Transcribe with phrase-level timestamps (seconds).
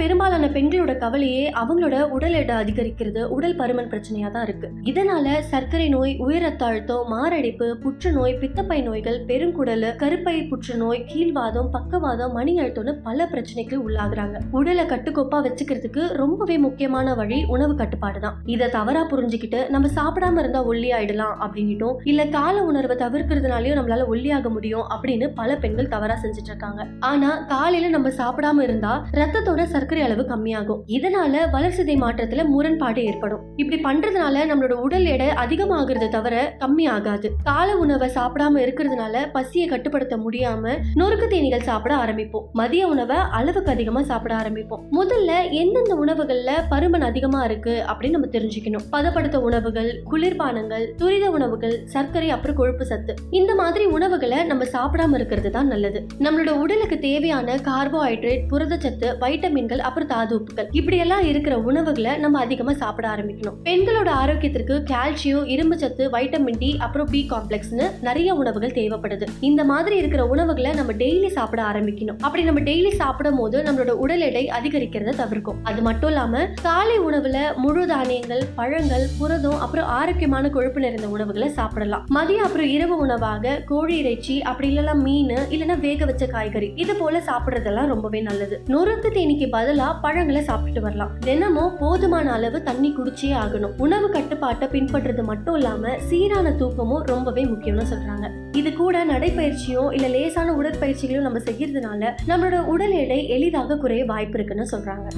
[0.00, 4.68] பெரும்பாலான பெண்களோட கவலையே அவங்களோட உடல் எடை அதிகரிக்கிறது உடல் பருமன் பிரச்சனையா தான் இருக்கு.
[4.90, 12.32] இதனால சர்க்கரை நோய் உயர் ரத்த அழுத்தம் மாரடைப்பு புற்றுநோய் பித்தப்பை நோய்கள் பெருங்குடல் கருப்பை புற்றுநோய் கீழ்வாதம் பக்கவாதம்
[12.32, 14.38] மணி அழுத்தம்னு பல பிரச்சனைக்கு உள்ளாகுறாங்க.
[14.50, 18.38] உடலை கட்டுக்கோப்பா வச்சுக்கிறதுக்கு ரொம்பவே முக்கியமான வழி உணவு கட்டுப்பாடு தான்.
[18.54, 21.94] இதை தவறா புரிஞ்சுக்கிட்டு நம்ம சாப்பிடாம இருந்தா ஒல்லி ஆயிடலாம் அப்படின்னுட்டும்.
[22.04, 26.86] இல்ல கால உணர்வை தவிர்க்கிறதுனாலயும் நம்மளால ஒல்லியாக முடியும் அப்படின்னு பல பெண்கள் தவறா செஞ்சுட்டு இருக்காங்க.
[27.00, 30.82] ஆனா காலையில நம்ம சாப்பிடாம இருந்தா ரத்தத்தோட சர்க்கரை சர்க்கரை அளவு கம்மியாகும்.
[30.96, 33.40] இதனால வளர்சிதை மாற்றத்துல முரண்பாடு ஏற்படும்.
[33.56, 37.28] இப்படி பண்றதுனால நம்மளோட உடல் எடை அதிகமாகிறது தவிர கம்மி ஆகாது.
[37.44, 42.44] கால உணவை சாப்பிடாம இருக்கிறதுனால பசியை கட்டுப்படுத்த முடியாம நொறுக்கு தேனிகள் சாப்பிட ஆரம்பிப்போம்.
[42.52, 44.84] மதிய உணவை அளவுக்கு அதிகமா சாப்பிட ஆரம்பிப்போம்.
[44.92, 48.86] முதல்ல எந்தெந்த உணவுகள்ல பருமன் அதிகமா இருக்கு அப்படின்னு நம்ம தெரிஞ்சுக்கணும்.
[48.90, 53.14] பதப்படுத்த உணவுகள் குளிர்பானங்கள் துரித உணவுகள் சர்க்கரை அப்புறம் கொழுப்பு சத்து.
[53.30, 56.06] இந்த மாதிரி உணவுகளை நம்ம சாப்பிடாம இருக்கிறது தான் நல்லது.
[56.18, 60.68] நம்மளோட உடலுக்கு தேவையான கார்போஹைட்ரேட் புரதச்சத்து வைட்டமின்கள் அப்புறம் தாது உப்புகள்.
[60.72, 63.58] இப்படி எல்லாம் இருக்கிற உணவுகளை நம்ம அதிகமா சாப்பிட ஆரம்பிக்கணும்.
[63.64, 69.26] பெண்களோட ஆரோக்கியத்திற்கு கால்சியம் இரும்பு சத்து வைட்டமின் டி அப்புறம் பி காம்ப்ளெக்ஸ்னு நிறைய உணவுகள் தேவைப்படுது.
[69.40, 72.18] இந்த மாதிரி இருக்கிற உணவுகளை நம்ம டெய்லி சாப்பிட ஆரம்பிக்கணும்.
[72.20, 75.58] அப்படி நம்ம டெய்லி சாப்பிடும் போது நம்மளோட உடல் எடை அதிகரிக்கிறத தவிர்க்கும்.
[75.62, 82.06] அது மட்டும் இல்லாம காலை உணவுல முழு தானியங்கள் பழங்கள் புரதம் அப்புறம் ஆரோக்கியமான கொழுப்பு நிறைந்த உணவுகளை சாப்பிடலாம்.
[82.14, 87.22] மதியம் அப்புறம் இரவு உணவாக கோழி இறைச்சி அப்படி இல்லைன்னா மீன் இல்லைன்னா வேக வச்ச காய்கறி இது போல
[87.26, 88.62] சாப்பிடுறதெல்லாம் ரொம்பவே நல்லது.
[88.66, 91.10] நுரத்து தேனிக்கு பதில் பழங்களை சாப்பிட்டு வரலாம்.
[91.18, 93.70] தினமும் போதுமான அளவு தண்ணி குடிச்சே ஆகணும்.
[93.76, 98.56] உணவு கட்டுப்பாட்டை பின்பற்றுறது மட்டும் இல்லாம சீரான தூக்கமும் ரொம்பவே முக்கியம்னு சொல்றாங்க.
[98.56, 104.68] இது கூட நடைப்பயிற்சியும் இல்ல லேசான உடற்பயிற்சிகளும் நம்ம செய்யறதுனால நம்மளோட உடல் எடை எளிதாக குறைய வாய்ப்பு இருக்குன்னு
[104.70, 105.08] சொல்றாங்க.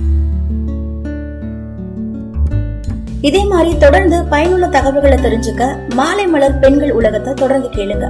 [3.20, 8.06] இதே மாதிரி தொடர்ந்து பயனுள்ள தகவல்களை தெரிஞ்சுக்க மாலை மலர் பெண்கள் உலகத்தை தொடர்ந்து கேளுங்க.